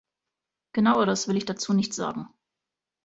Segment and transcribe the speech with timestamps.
[0.73, 2.25] Genaueres will ich dazu nicht sagen.